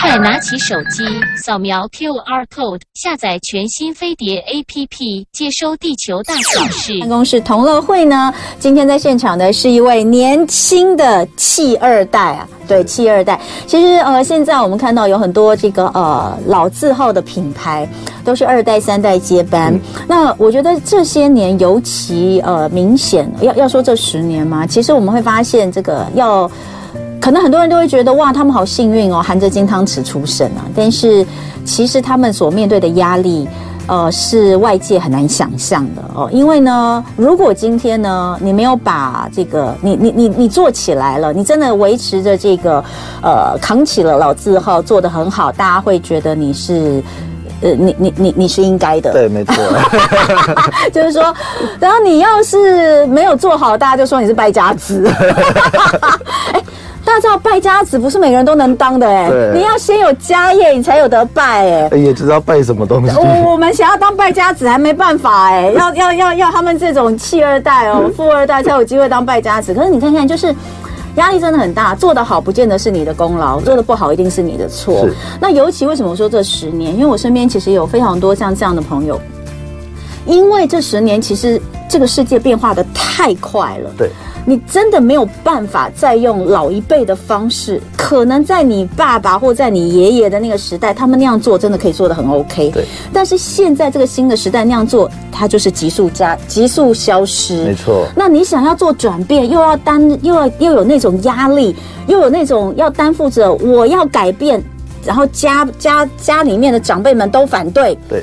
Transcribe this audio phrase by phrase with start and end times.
[0.00, 1.04] 快拿起手机，
[1.36, 6.98] 扫描 QR code，下载全新飞碟 APP，接收地球大小事。
[7.00, 13.40] 办公室同乐会呢，今天在现场的是一位年轻的气二代啊，对，气二代。
[13.66, 17.88] 其实呃，现在我们看到有很多这个呃老字号的品牌，
[18.24, 19.72] 都是二代、三代接班。
[19.72, 26.50] 嗯、那我觉得这些年尤其呃明显，要要说这十年嘛，其实我们会发现这个要。
[27.22, 30.66] 可能很多人都会觉得哇，他们好幸运哦，含着金汤匙出生啊。
[30.74, 31.24] 但是
[31.64, 33.48] 其实他们所面对的压力，
[33.86, 36.28] 呃，是外界很难想象的哦。
[36.32, 42.84] 因为呢，如果今天呢，你没有把这个，你你你你做起来了，你真的维持着这个，
[43.22, 47.00] 呃，扛起了老字号，做得很好，大家会觉得你是，
[47.60, 49.12] 呃，你你你你是应该的。
[49.12, 49.54] 对，没错。
[50.92, 51.32] 就是说，
[51.78, 55.08] 然后你要是没有做好，大家就说你是败家子。
[56.52, 56.60] 哎。
[57.04, 61.96] 大家知道败家子不是每个人都能当的哎，你要先有家业，你才有得败哎。
[61.96, 63.16] 也知道败什么东西。
[63.16, 69.74] 我我们想要当败家子还没办法哎， 要要要要他们这种弃二代哦， 富二代才有机会当败家子。
[69.74, 70.54] 可是你看看，就是
[71.16, 75.06] 压力真的很大，做得好不见得是你的功劳，做得不好一定是你的错。
[75.40, 76.94] 那尤其为什么说这十年？
[76.94, 79.20] 因为我身边其实有非常多像这样的朋友，
[80.24, 83.90] 因为这十年其实这个世界变化的太快了。
[83.98, 84.08] 对。
[84.44, 92.70] 你真的没有办法再用老一辈的方式，可能在你爸爸或在你爷爷的那个时代，他们那样做真的可以做得很 OK。
[92.70, 92.84] 对。
[93.12, 97.64] 但是现在这个新的时代那样做，它就是急速加急速消失。
[97.64, 98.06] 没错。
[98.16, 101.74] 那你想要做转变，又要担又要又有那种压力，
[102.08, 104.62] 又有那种要担负着我要改变，
[105.04, 107.96] 然后家家家里面的长辈们都反对。
[108.08, 108.22] 对。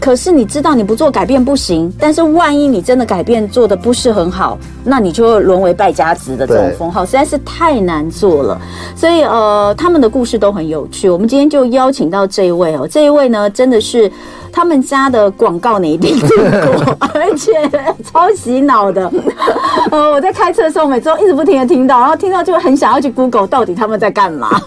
[0.00, 8.58] 可是你知道你不做改变不行，但是万一你真的改变做得不是很好，那你就会沦为败家子的这种封号，实在是太难做了。
[8.96, 11.10] 所以呃，他们的故事都很有趣。
[11.10, 14.10] 我们今天就邀请到这一位哦，这一位呢真的是
[14.52, 17.52] 他们家的广告你一定听过，而且
[18.04, 19.10] 超洗脑的。
[19.90, 24.60] 呃，我在开车的时候，每周一直不停的听到，然后听到就很想要去 Google 到底他们在干嘛。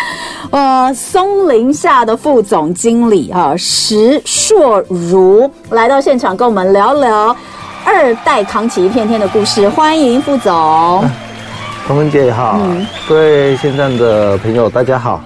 [0.50, 7.36] 呃，松林下的副总经理啊，石硕如来到现场，跟我们聊聊
[7.84, 9.68] 二代扛起一片天的故事。
[9.68, 11.04] 欢迎副总，
[11.86, 15.20] 彤彤姐好，嗯，各位线上的朋友大家好。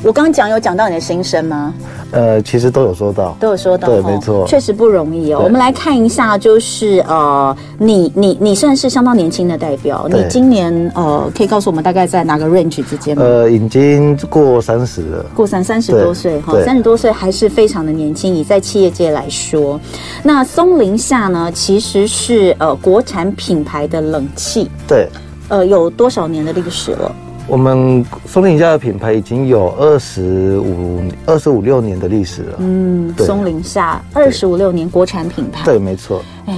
[0.00, 1.74] 哎，我刚刚讲有讲到你的心声吗？
[2.12, 5.40] 呃，其实都有说到，都有说到，对，没错，确实不容易哦。
[5.44, 13.22] 我们来看一下，就是呃，你你你算是相当年轻的代表，你今年呃，可以告诉我们大概在哪个 range 之间吗？
[13.24, 19.80] 呃，已经过三十了，过三三十多岁哈，三十多岁还是非常的年轻，以在企业界来说，
[20.24, 25.08] 那松林下呢，其实是呃国产品牌的冷气，对，
[25.48, 27.14] 呃，有多少年的历史了？
[27.50, 32.56] 我们松林下的品牌已经有二十五、二十五六年的历史了。
[32.60, 35.64] 嗯，松林下二十五六年国产品牌。
[35.64, 36.22] 对，没错。
[36.46, 36.54] 哎，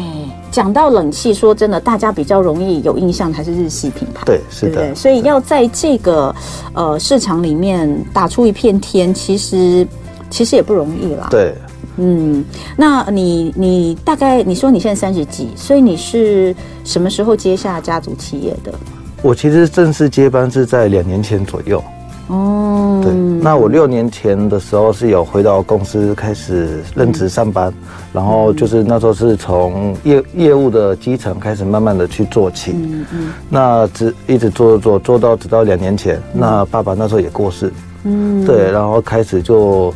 [0.51, 4.23] 讲到冷气，说真的，大家比较容易有印象还是日系品牌。
[4.27, 4.83] 对，是的。
[4.83, 6.35] 对，所以要在这个
[6.75, 9.87] 呃市场里面打出一片天，其实
[10.29, 11.29] 其实也不容易啦。
[11.31, 11.55] 对。
[11.97, 12.45] 嗯，
[12.77, 16.55] 那你你大概你说你现在三十几，所以你是
[16.85, 18.73] 什么时候接下家族企业的？
[19.23, 21.83] 我其实正式接班是在两年前左右，
[22.27, 27.75] 哦，对，那我六年前的时候是有回到公司开始任职上班，嗯、
[28.13, 37.73] 然后就是那时候是从业业务的基层开始慢慢的去做起，嗯嗯，那直一直做做做到直到两年前，嗯、那爸爸那时候也过世，
[38.03, 39.95] 嗯，对，然后开始就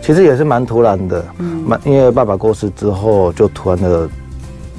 [0.00, 4.08] 其实也是蛮突然的，嗯，蛮因为爸爸过世之后就突然的。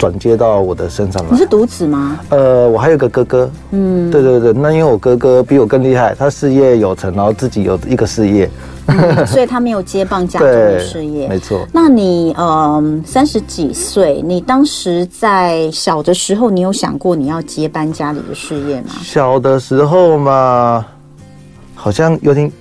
[0.01, 1.29] 转接到我的身上了。
[1.31, 2.19] 你是独子吗？
[2.29, 3.51] 呃，我还有个哥哥。
[3.69, 8.49] 嗯，对对对，那因为我哥哥比我更厉害，他事业有成，然后自己有一个事业，
[8.87, 11.27] 嗯、所以他没有接棒家族的 事业。
[11.27, 11.67] 没错。
[11.71, 18.87] 那你呃三十几岁，你当时在小的时候，你有想过你要接班家里的事业吗？
[19.03, 20.83] 小的时候嘛，
[21.75, 22.51] 好像有点。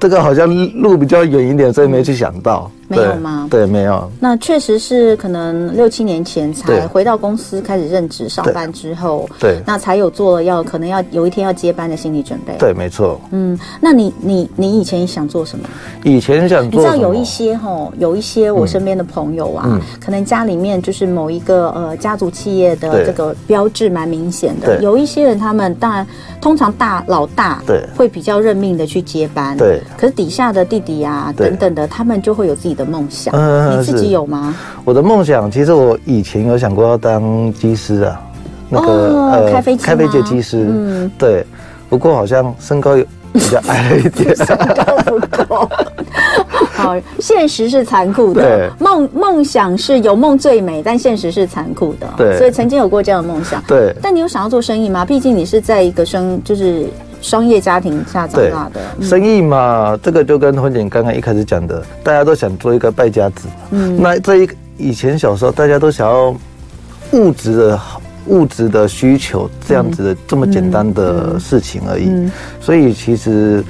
[0.00, 0.46] 这个好像
[0.82, 2.70] 路比较远一点，所以没去想到。
[2.88, 3.48] 没有吗？
[3.50, 4.10] 对，没有。
[4.20, 12.54] 那确实是可能六七年前才回到公司开始任职上班之后，对，那才有做了要可能要有一天要接班的心理准备。
[12.58, 13.20] 对，没错。
[13.30, 15.68] 嗯，那你你你以前想做什么？
[16.04, 24.80] 以前想做，你知道有一些哈，有一些我身边的朋友啊，可能家里面就是某一个呃家族企业的这个标志蛮明显的。
[24.82, 26.06] 有一些人他们当然
[26.40, 29.80] 通常大老大对会比较认命的去接班，对。
[29.96, 33.34] 可是底下的弟弟啊等等的，他们就会有自己的梦想。
[33.34, 34.54] 嗯，你自己有吗？
[34.84, 38.20] 我的梦想，其实我以前有想过要当机师啊，
[38.68, 38.88] 那个
[39.32, 40.66] 呃开飞机开飞机的机师。
[40.68, 41.46] 嗯，对。
[41.88, 45.68] 不过好像身高有比较矮了一点， 身高不够。
[46.74, 52.06] 好，现实是残酷的，梦梦想是有梦最美，但现实是残酷的。
[52.16, 53.62] 对，所以曾经有过这样的梦想。
[53.68, 55.04] 对，但你有想要做生意吗？
[55.04, 56.86] 毕竟你是在一个生就是
[57.24, 58.80] 双业家庭下长大的。
[58.98, 63.48] 嗯、生意嘛，这个就跟婚姐刚刚一开始讲的，大家都想做一个败家子。
[63.70, 66.36] 嗯，那这一以前小时候大家都想要
[67.12, 67.80] 物质的
[68.26, 72.30] 物质的需求，这样子的这么简单的事情而已。
[72.60, 73.64] 所以其实。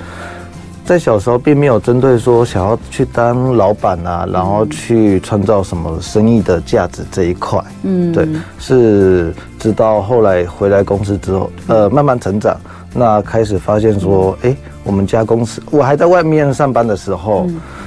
[0.87, 8.29] 在小时候并没有针对说想要去当老板啊，然后去创造什么生意的价值这一块，嗯，对，
[8.59, 12.55] 是直到后来回来公司之后，呃，慢慢成长，
[12.95, 17.47] 那开始发现说，哎，我们家公司，我还在外面上班的时候，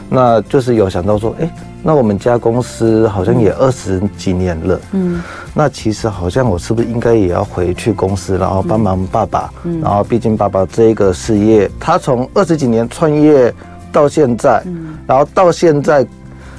[0.10, 1.50] 那就是有想到说，哎。
[1.84, 5.22] 那我们家公司好像也二十几年了，嗯，
[5.54, 13.54] 那其实好像我是不是应该也要回去公司，然后帮忙爸爸，嗯，然后毕竟爸爸这个事业，他从二十几年创业
[13.90, 16.06] 到现在，嗯，然后到现在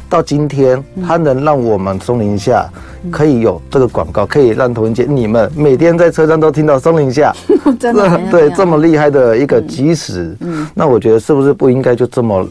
[0.08, 2.68] 到今天，它能让我们松林下
[3.10, 7.32] 可以有这个广告，可以让彤雯姐你们每天在车上都听到松林下，
[7.78, 12.48] 真的对这么厉害的一个基石，嗯，那我觉得是不是不应该就这么。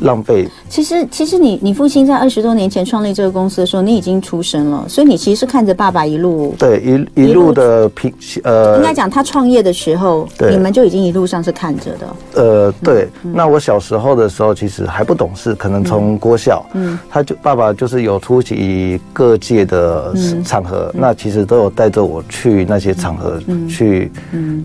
[0.00, 0.48] 浪费。
[0.68, 8.12] 其实，其实你你父亲在二十多年前创立这个公司的时候，你已经出生了，所以你其实是看着爸爸一路对一一路的拼
[8.44, 12.42] 呃，应该讲他创业的时候，对你们就已经一路上是看着的。
[12.42, 13.08] 呃，对。
[13.24, 24.64] 嗯、那我小时候的时候，其实还不懂事，可能从国小，嗯，他就爸爸就是有出席各界的场合，嗯、那其实都有带着我去那些场合去，嗯，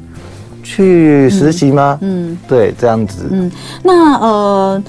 [0.63, 1.97] 去实习吗？
[2.01, 3.27] 嗯，嗯对，这样子。
[3.31, 3.51] 嗯，
[3.83, 4.83] 那呃。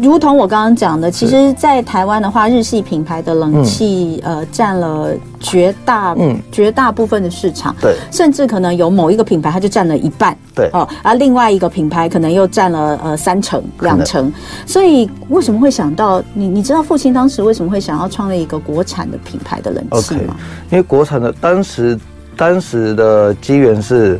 [0.00, 6.16] 如同我刚刚讲的，其实，在台湾的话，日系品牌的冷气，呃，占了绝大
[6.50, 7.74] 绝大部分的市场。
[7.80, 10.34] 对，甚至可能有某一个品牌，它就占了一半。
[10.54, 14.32] 对，哦，而另外一个品牌可能又占了呃三成、两成。
[14.64, 16.48] 所以，为什么会想到你？
[16.48, 20.34] 你知道父亲当时为什么会想要创立一个国产的品牌的冷气吗？
[20.70, 21.98] 因为国产的当时
[22.36, 24.18] 当时的机缘是，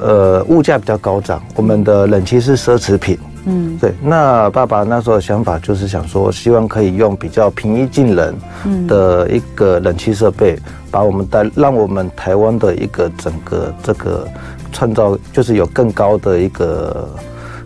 [0.00, 3.16] 呃，物价比较高涨，我们的冷气是奢侈品。
[3.48, 8.34] 嗯，对，那爸爸那时候的想法就是想说，希望可以用比较平易近人
[8.86, 10.58] 的一个冷气设备，
[10.90, 14.28] 把我们带，让我们台湾的一个整个这个
[14.70, 17.08] 创造，就是有更高的一个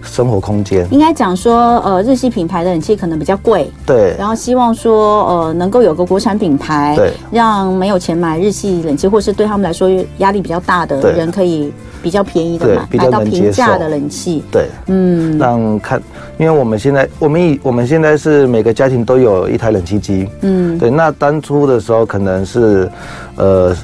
[0.02, 0.86] 生活空间。
[0.92, 11.72] 应该讲说，呃，日系品牌的冷气可能比较贵，对，然后希望说，呃，能够有个国产品牌，对，让没有钱买日系冷气，或是对他们来说压力比较大的人可以。
[12.02, 14.42] 比较便宜的嘛，买到平价的冷气。
[14.50, 16.02] 对，嗯，让看，
[16.38, 20.90] 因为我们现在，我们以我们现在是每个家庭都有一台冷气机，嗯，对。
[20.90, 22.90] 那当初的时候可能是，
[23.36, 23.74] 呃，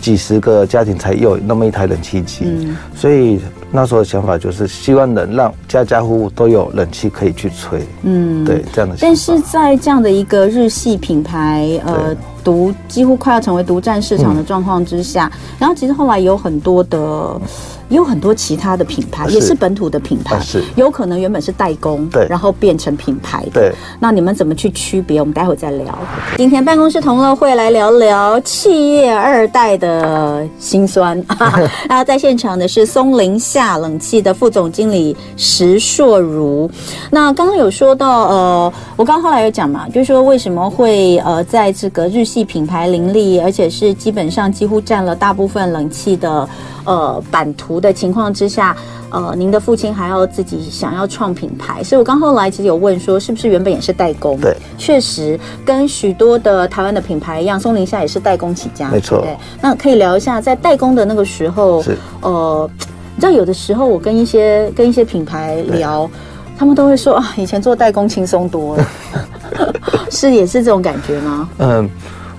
[0.00, 3.40] 几十个家庭才有那么一台冷气机，嗯，所以
[3.70, 8.96] 那时候的想法就是希望能让家家户户都有冷气可以去吹，嗯，对，这样的。
[8.98, 12.16] 但是在这样的一个日系品牌，呃。
[12.48, 17.38] 独几乎快要成为独占市场的状况之下，嗯、然后其实后来有很多的，
[17.88, 20.40] 也有很多其他的品牌，是也是本土的品牌，
[20.74, 23.50] 有可能原本是代工，对，然后变成品牌的。
[23.52, 25.20] 对，那你们怎么去区别？
[25.20, 25.96] 我们待会再聊。
[26.38, 31.22] 今天办公室同乐会来聊聊企业二代的辛酸。
[31.88, 36.70] 然后在现场的是松林下冷气的副总经理石硕如。
[37.10, 42.38] 那刚刚有说到，呃，我刚刚后来有讲嘛，就是说为什么会呃在这个日系。
[42.48, 46.48] 品牌林立，而且是基本上几乎占了大部分冷气的
[46.88, 48.74] 呃版图的情况之下，
[49.10, 54.40] 呃，您的父亲还要自己想要创品牌，所以我刚后来其实有问说，是不是原本也是代工？
[54.40, 59.20] 对，确实跟许多的台湾的品牌一样，松林下也是代工起家，没错。
[59.20, 62.70] 对，那可以聊一下在代工的那个时候，是呃，
[63.14, 66.08] 你知道有的时候我跟一些跟一些品牌聊，
[66.56, 68.86] 他们都会说啊，以前做代工轻松多了，
[70.10, 71.48] 是也是这种感觉吗？
[71.58, 71.90] 嗯。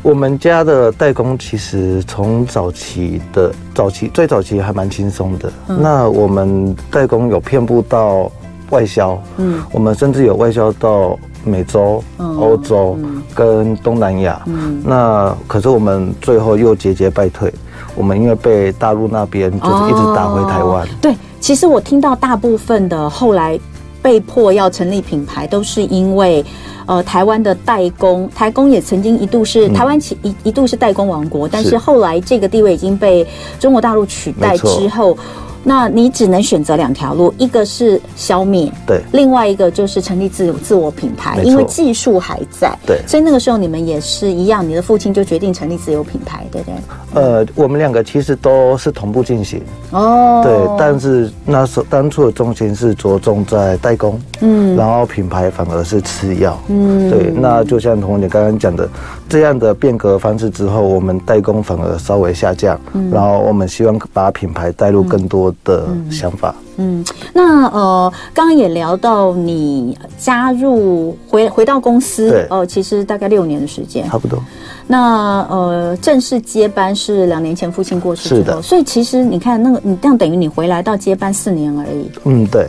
[0.01, 5.51] 我们家的代工其实从早期的早期最早期还蛮轻松的。
[5.67, 8.31] 嗯、那我们代工有遍布到
[8.69, 12.97] 外销，嗯，我们甚至有外销到美洲、嗯、欧洲
[13.35, 14.41] 跟东南亚。
[14.45, 17.53] 嗯，那可是我们最后又节节败退。
[17.95, 20.85] 我们因为被大陆那边就是一直打回台湾。
[20.85, 20.89] 哦。
[21.01, 23.59] 对，其实我听到大部分的后来
[24.01, 26.45] 被迫要成立品牌，都是因为。
[26.85, 33.23] 呃，台湾的代工，台工也曾经一度是台湾起一一度是代工王国，但是后来这个地位已经被
[33.59, 35.15] 中国大陆取代之后，
[35.63, 46.75] 那你只能选择两条路，一个是消灭，对，另外一个就是成立自自我品牌，因为技术还在，对，所以那个时候你们也是一样，你的父亲就决定成立自有品牌，对不对？
[47.13, 49.61] 呃，我们两个其实都是同步进行，
[49.91, 58.87] 哦，对，但是那时候当初的重心是着重在代工，嗯，然后品牌反而是次要，嗯，对，那就像童姐刚刚讲的，
[59.27, 65.49] 这样的变革方式之后，我们代工反而稍微下降，嗯，然后我们希望把品牌带入更多。
[65.63, 74.41] 的想法，嗯，那呃，刚刚也聊到你加入回回到公司，哦，呃，其实大概六年的时间，差不多。
[74.87, 82.67] 那呃，正式接班是两年前父亲过世之后，是的，所以其实你看那个，你这样等于你回来到接班四年而已，嗯，对。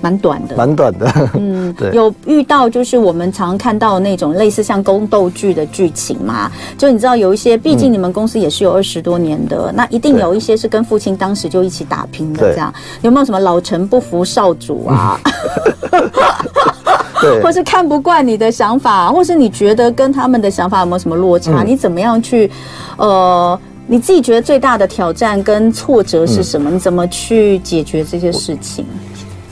[0.00, 1.30] 蛮短的，蛮短的。
[1.34, 6.50] 嗯， 对，有遇到就是我们常看到那种类似像宫斗剧的剧情嘛？
[6.78, 15.20] 就你知道有一些，毕竟你们公司也是有二十多年的，嗯，那一定有一些是跟父亲当时就一起打拼的，这样有没有什么老臣不服少主啊？
[17.20, 21.62] 对，或是看不惯你的想法，或是你觉得跟他们的想法有没有什么落差？
[21.62, 22.50] 嗯，你怎么样去
[22.96, 26.70] 呃，你自己觉得最大的挑战跟挫折是什么？
[26.70, 28.86] 嗯，你怎么去解决这些事情？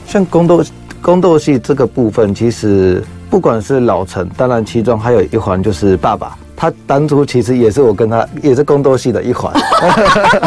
[0.09, 0.65] 像宫斗
[1.03, 9.53] 宫斗戏这个部分，其实不管是老陈，当然其中还有一环就是爸爸，他当初其实也是我跟他也是宫斗戏的一环。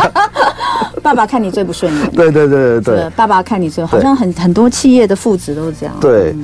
[1.04, 2.12] 爸爸看你最不顺眼。
[2.12, 3.10] 对对对对对。
[3.16, 5.96] 爸爸看你最好像很很多企业的父子都是这样。
[6.02, 6.36] 对，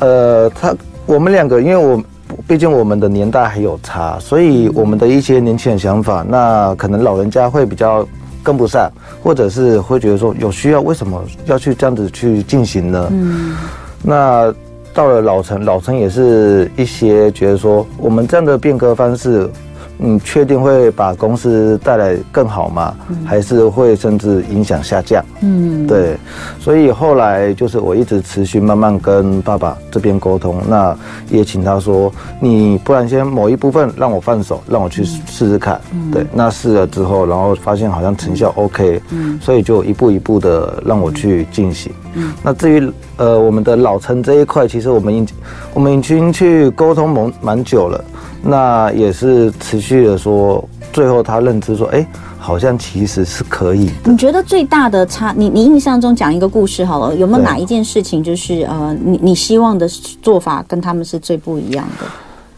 [0.00, 0.74] 呃，他
[1.06, 2.02] 我们两个，因为我
[2.48, 8.04] 毕竟我们的年代还有差，所以我们的一些年轻人想法，那可能老人家会比较。
[8.46, 8.88] 跟不上，
[9.20, 13.08] 或者是会觉得说有需要，为什么要去这样子去进行呢？
[13.10, 13.56] 嗯，
[14.04, 14.54] 那
[14.94, 19.50] 到了老陈，老陈也是一些觉得说，我们这样的变革方式。
[19.98, 22.94] 你确定会把公司带来更好吗？
[23.24, 25.24] 还是会甚至影响下降？
[25.40, 26.16] 嗯，对。
[26.60, 30.96] 所以后来就是我一直持续慢慢跟爸爸这边沟通，那
[31.30, 35.80] 也请他说，你不然先某一部分让我放手，让我去试试看。
[36.12, 41.92] 对，那试了之后，然后发现好像成效 OK，嗯，所以就一步一步的让我去进行。
[42.14, 45.36] 嗯，那至于呃我们的老陈这一块，其实我们已经
[45.74, 48.04] 我们已经去沟通蛮蛮久了。
[48.48, 50.62] 那也是持续的说，
[50.92, 52.06] 最后他认知说，哎，
[52.38, 54.10] 好像其实是可以的。
[54.10, 59.88] 你觉得最大的差，你你印象中讲一个故事好了，有没有哪一件事情就是呃，你你希望的
[60.22, 62.06] 做法跟他们是最不一样的？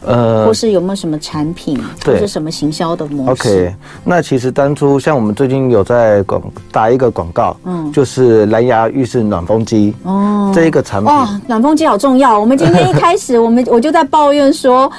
[0.05, 6.41] 呃，或是有没有什么产品，或是什么行销的模式？OK，那其实当初像我们最近有在广
[6.71, 12.39] 打一个广告，嗯，就是蓝牙浴室暖风机哦，这一个产品哦，暖风机好重要。
[12.39, 14.91] 我们今天一开始， 我们我就在抱怨说。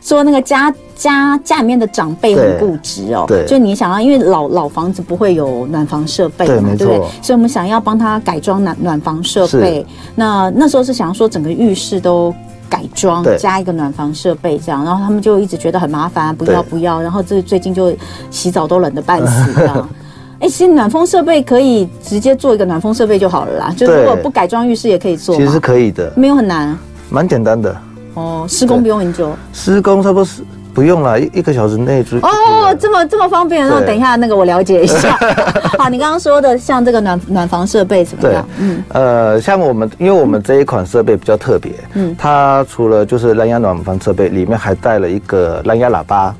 [0.00, 6.98] 说那个家家家里面的长辈很固执哦，对，就你想要，因为老老房子不会有暖房设备嘛，对不对？
[7.22, 9.86] 所以我们想要帮他改装暖暖房设备。
[10.14, 12.34] 那那时候是想要说整个浴室都
[12.74, 17.00] 改装，加一个暖房设备这样，然后他们就一直觉得很麻烦，不要不要。
[17.00, 17.94] 然后这最近就
[18.32, 19.88] 洗澡都冷得半死这样。
[20.40, 26.76] 哎，其实暖风设备可以直接做一个暖风设备就好了啦，就如果不改装浴室也可以做，其实是可以的，没有很难，
[27.10, 27.76] 蛮简单的。
[28.14, 30.42] 哦，施工不用很久，施工差不多是
[30.74, 35.16] 不用了，一一个小时内就哦，这么这么方便，那等一下那个我了解一下。
[35.78, 38.48] 好，你刚刚说的像这个暖暖房设备怎么样？
[38.58, 46.34] 嗯，呃，像我们，因为我们这一款设备比较特别，嗯，它除了就是蓝牙暖房设备，里面还带了一个蓝牙喇叭。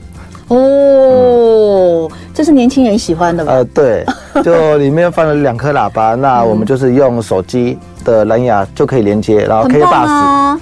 [0.48, 3.52] 哦，嗯、这是年轻人喜欢的吧？
[3.52, 4.04] 呃，对，
[4.42, 10.06] 就里面放了两颗喇叭，那我们就是用手机的蓝牙就可以连接，然后可以把
[10.56, 10.60] 死。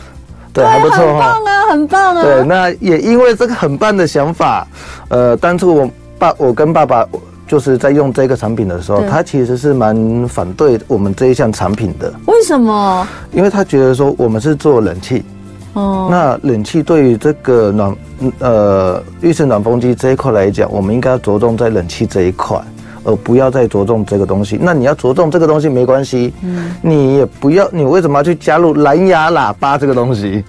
[0.52, 2.22] 对，还不错，很棒啊，很棒啊。
[2.22, 4.66] 对，那也因为这个很棒的想法，
[5.08, 7.06] 呃，当初我爸，我跟爸爸
[7.46, 12.12] 就是在用这个产品的时候，他其实是蛮反对我们这一项产品的。
[12.26, 13.06] 为什么？
[13.32, 15.24] 因为他觉得说我们是做冷气，
[15.74, 17.96] 哦，那冷气对于这个暖，
[18.38, 22.60] 呃，浴室暖风机这一块来讲，我们应该要着重在冷气这一块。
[23.04, 24.58] 而不要再着重这个东西。
[24.60, 30.44] 那你要着重这个东西没关系，嗯，你也不要，你为什么要去加入蓝牙喇叭这个东西？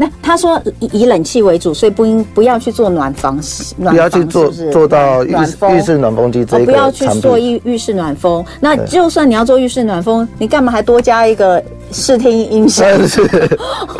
[0.00, 3.38] 那他说以以冷气为主，所以不应不要去做暖房，
[3.76, 5.36] 不要去做做到浴
[5.72, 8.42] 浴室暖风机这个、哦、不要去做浴浴室暖风。
[8.60, 12.88] 那就算你要做浴室暖风，你干嘛还多加一个视听音响？
[13.06, 13.20] 是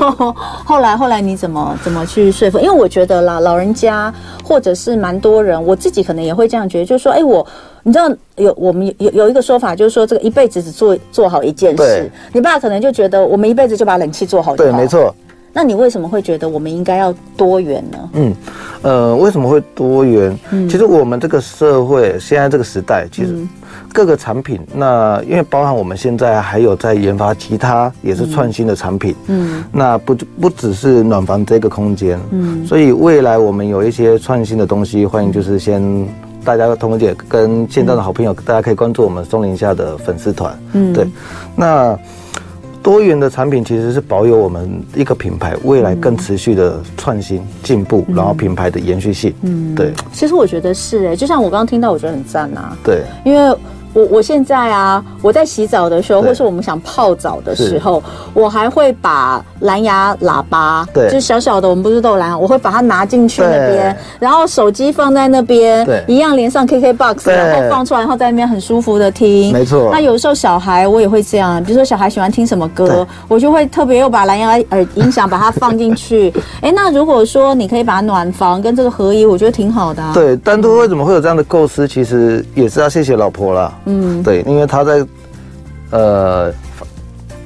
[0.64, 2.58] 后来后来你怎么怎么去说服？
[2.58, 4.10] 因为我觉得啦，老人家
[4.42, 7.46] 或者是蛮多人，我自己可能也会这样觉得，就是说，哎，我
[7.82, 12.10] 你知道有我们有有一个说法，就是说这个一辈子只做做好一件事。
[12.32, 15.14] 你爸可能就觉得我们一辈子就把冷气做好就好，对，没错。
[15.52, 18.10] 那你为什么会觉得我们应该要多元呢？
[18.12, 18.34] 嗯，
[18.82, 20.38] 呃，为什么会多元？
[20.50, 23.34] 嗯，其实我们这个社会现在这个时代，其实
[23.92, 35.82] 各个产品，那因为包含我们现在还有在研发其他也是创新的产品，嗯，那不不只是暖房这个空间，嗯，所以未来我们有一些创新的东西，欢迎就是先
[36.44, 41.04] 大家同姐跟现在的好朋友，大家可以关注我们松林下的粉丝团，嗯，对，
[41.56, 41.98] 那。
[42.82, 49.34] 多元的产品其实是保有我们一个品牌未来更持续的创新进步，然后品牌的延续性。
[49.42, 49.92] 嗯，对。
[50.12, 52.76] 其实我觉得是哎，就像我刚刚听到，我觉得很赞啊。
[52.84, 53.56] 对，因为。
[53.92, 69.90] 我我现在啊，我在洗澡的时候，或是我们想泡澡的时候，我还会把蓝牙喇叭，对，就是小小的，我们不是都有蓝牙，我会把它拿进去那边，然后手机放在那边，对，一样连上 KKBOX，然后放出来，然后在那边很舒服的听，没错。
[69.92, 76.32] 那有时候小孩我也会这样，比如说小孩喜欢听什么歌，我就会特别又把蓝牙耳音响把它放进去。
[76.62, 80.12] 哎，那如果说你可以把暖房跟这个合一，我觉得挺好的啊。
[80.14, 81.88] 对，当初为什么会有这样的构思？
[81.88, 83.72] 其实也是要谢谢老婆啦。
[83.90, 85.06] 嗯，对，因为他在，
[85.90, 86.52] 呃，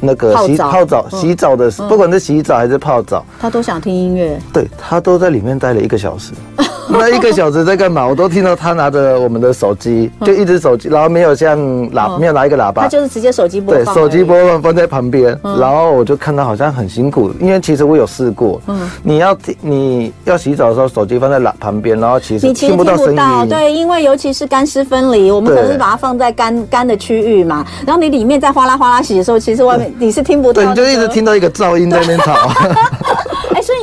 [0.01, 4.39] 那个洗泡澡、洗澡的不管是洗澡还是泡澡，他都想听音乐。
[4.53, 6.33] 对，他都在里面待了一个小时。
[6.91, 8.07] 那一个小时在干嘛？
[8.07, 11.59] 我都听到他拿着我们的手机，就一只手机，然后没有像
[11.93, 13.85] 喇，没有拿一个喇叭，他就是直接手机播放。
[13.85, 23.49] 对，手机播放放在旁边，然后我就看他好像很辛苦，因为其实我有试过，嗯，你要听，你要洗澡的时候，手机放在喇旁边，然后其实听不到声音。
[23.49, 30.63] 对，因为尤其是干湿分离，我们可能是把它放在干干的区域嘛，然后你里面在哗啦哗啦洗的时候，其实外面你是听不到。
[30.63, 32.35] 对，你就一直听到一个噪音在那边吵。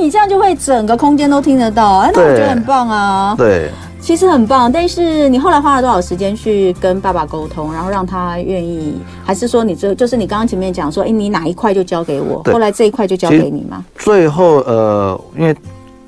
[0.02, 3.36] 你这样就会整个空间都听得到，哎，那我觉得很棒啊。
[3.38, 3.70] 对，
[4.02, 4.72] 其实很棒。
[4.72, 13.86] 但是你后来花了多少时间去跟爸爸沟通，然后让他愿意，还是说你这就是你刚刚前面讲说，哎，你哪一块就交给我，后来这一块就交给你吗？
[13.96, 15.56] 最后，呃，因为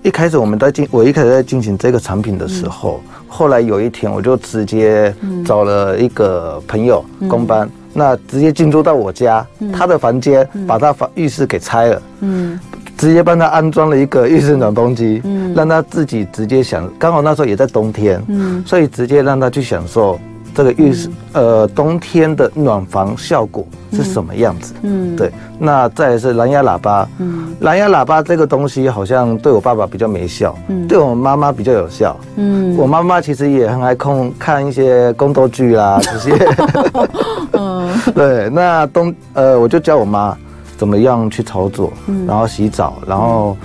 [0.01, 5.13] 一开始我们在进，我一开始在进行这个产品的时候，嗯、后来有一天我就直接
[5.45, 12.59] 找了一个朋友工班，嗯、那直接进驻到我家，嗯、他的房间，嗯、把他房浴室给拆了，嗯。
[13.03, 20.17] 直接帮他安装了一个浴室暖风机，嗯，让他自己直接享，刚好那时候也在冬天，嗯，所以直接让他去享受
[20.55, 25.29] 这个浴室，嗯、呃，冬天的暖房效果是什么样子，嗯，对。
[25.60, 36.48] 那再来是蓝牙喇叭，嗯，蓝牙喇叭这个东西好像对我爸爸比较没效，嗯，对我妈妈比较有效，嗯，我妈妈其实也很爱空看一些宫斗剧啦这些，
[37.51, 38.50] 嗯， 对。
[38.50, 40.37] 那冬，呃，我就教我妈。
[40.83, 41.93] 怎么样去操作？
[42.27, 43.55] 然后洗澡，然后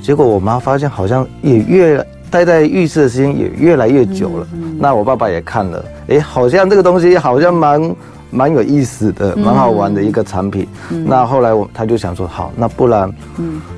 [0.00, 4.46] 结果我妈发现好像也越待在浴室的时间也越来越久了。
[4.78, 7.94] 那我爸爸也看了，哎，好像这个东西好像蛮
[8.30, 10.66] 蛮有意思的，蛮好玩的一个产品。
[10.88, 13.12] 那后来我他就想说，好，那不然，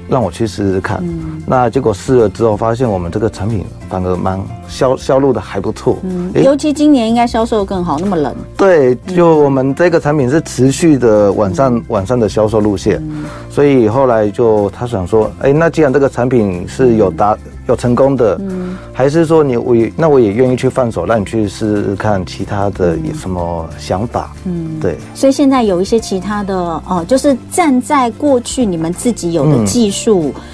[0.08, 1.02] 让我去试试看。
[1.46, 5.98] 那结果试了之后，发现我们这个产品反而蛮销销路的还不错。
[6.02, 8.34] 嗯，尤其今年应该销售更好，那么冷。
[8.56, 13.02] 对，就我们这个产品是持续的晚上晚上的销售路线，
[13.50, 24.32] 所以后来就他想说，哎，那既然这个产品是有达有成功的，嗯，还是说你我也那我也愿意去放手，让你去试试看其他的有什么想法。
[24.44, 24.96] 嗯，对。
[25.14, 29.97] 所以现在有一些其他的哦，就是站在过去你们自己有的技术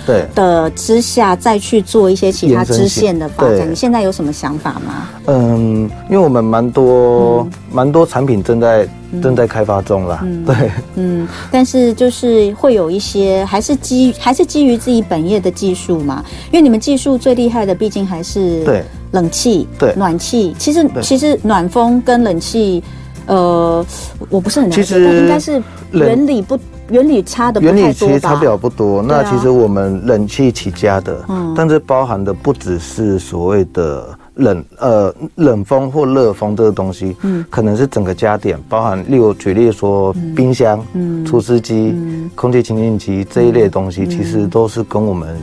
[0.07, 3.71] 对的之下，再去做一些其他支线的发展。
[3.71, 5.09] 你现在有什么想法吗？
[5.27, 8.89] 嗯，因为我们蛮多蛮多产品正在
[9.23, 10.27] 正在开发中啦。
[10.47, 20.55] 对，嗯，但是就是会有一些还是基还是基于自己本业的技术嘛，因为你们技术最厉害的毕竟还是对冷气对暖气。
[20.59, 22.83] 其实其实暖风跟冷气，
[23.27, 23.85] 呃，
[24.29, 26.59] 我不是很了解，但应该是原理不。
[26.91, 29.03] 原理差的原理其实差不了不多。
[29.03, 41.95] 那其实我们冷气起家的，嗯，但是包含的不只是所谓的冷呃冷风或热风这个东西，嗯，可能是整个家电，包含例如举例说冰箱、嗯，除湿机、
[42.35, 45.37] 空气清净机这一类东西，其实都是跟我们。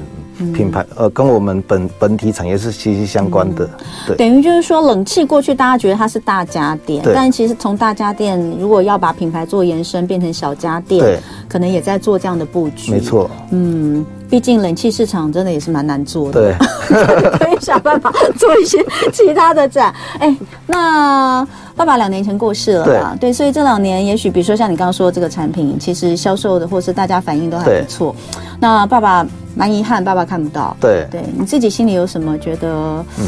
[0.54, 3.70] 品牌呃，跟我们本本体产业是息息相关的，
[4.08, 4.16] 对。
[4.18, 12.92] 等于就是说，冷气过去大家觉得它是大家电，但其实从大家电如果要把品牌做延伸，变成小家电，对，可能也在做这样的布局。
[12.92, 16.56] 没错，嗯，毕竟冷气市场真的也是蛮难做的，对，
[17.38, 19.94] 可以想办法做一些其他的展。
[20.20, 20.36] 哎，
[20.68, 23.16] 那爸爸两年前过世了嘛？
[23.20, 28.16] 对，所以这两年也许比如说像你刚刚说的这个产品，其实销售的或是大家反应都还不错。
[28.60, 29.26] 那爸爸。
[29.56, 30.76] 蛮遗憾，爸爸看不到。
[30.80, 33.26] 对，对，你自己心里有什么觉得，嗯，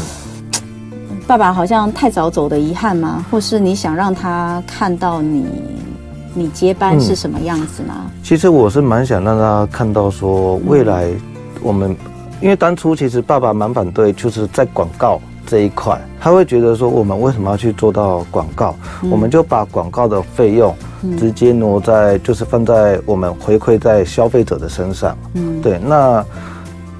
[1.26, 3.24] 爸爸好像太早走的遗憾吗？
[3.30, 5.46] 或是你想让他看到你
[6.34, 7.94] 你接班是什么样子吗？
[8.06, 11.08] 嗯、其实我是蛮想让他看到说，未来
[11.62, 11.96] 我们，嗯、
[12.40, 18.74] 因为当初其实爸爸蛮反对，就是在广告这一块，他会觉得说，我们为什么要去做到广告？
[19.02, 20.74] 嗯、我们就把广告的费用
[21.18, 25.16] 直接挪在，就是放在我们回馈在消费者的身上。
[25.34, 26.24] 嗯，对，那。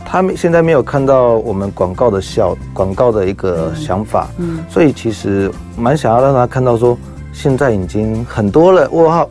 [0.07, 6.97] 他们现在没有看到我们广告的效，广告的一个想法，嗯，所以其实蛮想要让他看到说，
[7.33, 8.89] 现在已经很多了。
[8.93, 9.29] 我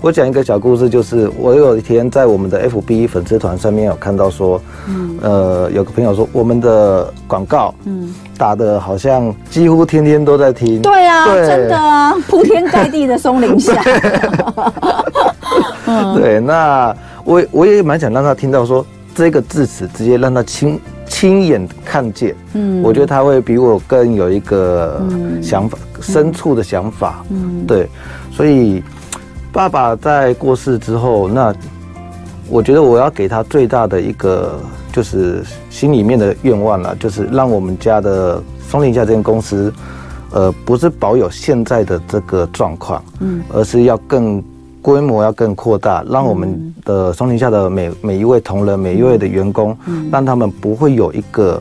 [0.00, 11.46] 我讲一个小故事，就是我有一天在我们的 FB 粉丝团上面有看到说，嗯，呃，有个朋友说我们的广告，嗯，打的好像几乎天天都在听，对啊，对。
[11.46, 13.82] 真的啊，铺天盖地的松林下，
[16.14, 18.84] 对，那我我也蛮想让他听到说。
[19.16, 20.78] 这个字词直接让他亲
[21.08, 25.00] 亲眼看见，嗯，我觉得他会比我更有一个
[25.42, 27.88] 想法，嗯、深处的想法，嗯，对，
[28.30, 28.84] 所以
[29.56, 31.54] 爸爸在过世之后，那
[32.50, 34.60] 我觉得我要给他最大的一个
[34.92, 39.72] 就是心里面的愿望了，就是让我们家的松林下这间公司，
[40.30, 44.44] 呃，不是保有现在的这个状况，嗯，而是要更。
[44.82, 51.60] 规模要更扩大，让我们的松林下的每每一位同仁、每一位的员工，嗯、让他们不会有一个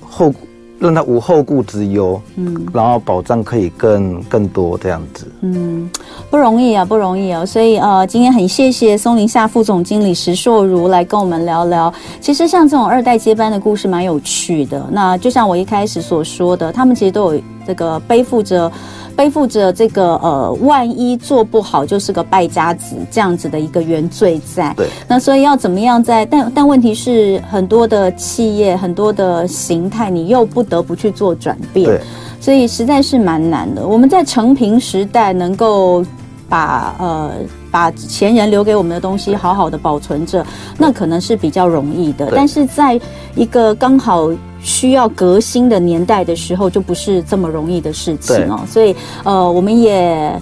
[0.00, 0.34] 后，
[0.78, 5.90] 让他无后顾之忧，嗯，然后保障可以更更多这样子，嗯，
[6.30, 11.92] 不容易啊，不容易啊，所以呃，今天很谢谢松林下副总经理石硕如来跟我们聊聊。
[12.20, 18.70] 其实像这种二代接班的故事蛮有趣的，那就像我一开始所说的，他们其实都有这个背负着。
[19.16, 24.74] 背负着这个呃，万一做不好就是个败家子这样子的一个原罪在。
[24.76, 24.86] 对。
[25.08, 26.26] 那所以要怎么样在？
[26.26, 31.86] 但但问题是，很多的企业，很多的形态，你又不得不去做转变。
[31.86, 32.00] 对。
[32.40, 33.86] 所以实在是蛮难的。
[33.86, 36.04] 我们在成平时代能够
[36.48, 37.30] 把呃
[37.70, 40.44] 把前人留给我们的东西好好的保存着，
[40.76, 42.30] 那可能是比较容易的。
[42.36, 43.00] 但是在
[43.34, 44.30] 一个刚好。
[44.60, 48.60] 需要革新的年代的时候，就不是这么容易的事情哦。
[48.68, 50.32] 所以，呃，我们也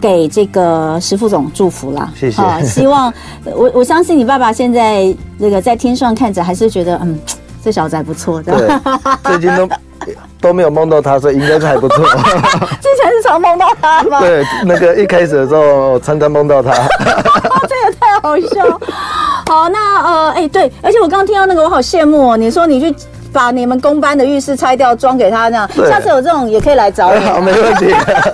[0.00, 2.10] 给这个石副总祝福啦。
[2.16, 2.42] 谢谢。
[2.42, 3.12] 啊，希望
[3.44, 7.18] 我我相信你爸爸现在那个在天上看着，还是觉得嗯，
[7.62, 8.56] 这小子还不错的。
[8.56, 8.68] 对，
[9.24, 9.68] 最近都
[10.40, 11.98] 都没有梦到他，所以应该是还不错。
[12.80, 14.20] 之前是常梦到他吗？
[14.20, 16.72] 对，那个一开始的时候，常常梦到他。
[17.68, 18.80] 这也太好笑。
[19.46, 22.36] 好，那呃，哎，对，而且我刚刚听到那个，我好羡慕哦。
[22.36, 22.94] 你说你去。
[23.38, 25.70] 把你们公班的浴室拆掉，装给他那样。
[25.88, 27.20] 下次有这种也可以来找我。
[27.20, 27.86] 好， 没问题。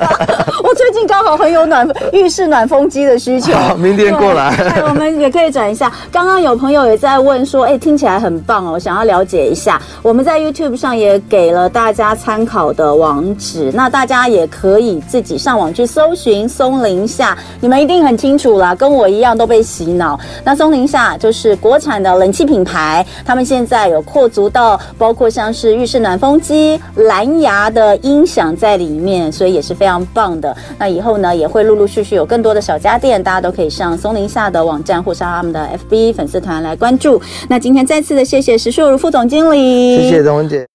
[0.65, 3.53] 我最近刚好很有暖浴室暖风机的需求。
[3.69, 4.83] 好，明天过来。
[4.89, 5.93] 我们也可以转一下。
[6.11, 9.79] 刚刚有朋友也在问说，哎、欸，听起来很棒哦，想要了解一下。
[10.01, 17.37] 我们在 YouTube 上也给了大家参考的网址，那大家也可以自己上网去搜寻松林下。
[17.61, 20.19] 你们一定很清楚啦，跟我一样都被洗脑。
[20.43, 24.81] 那松林下就是国产的冷气品牌，他们现在有扩足到。
[24.99, 30.57] 包括像是浴室暖风机、蓝牙的音响在里面，所以也是非常棒的。
[30.79, 37.21] 那以后呢，也会陆陆续续有更多的小家电，大家都可以上松林下的网站或上他们的 FB 粉丝团来关注。
[37.49, 40.67] 那今天再次的谢谢石秀如副总经理，谢谢董姐。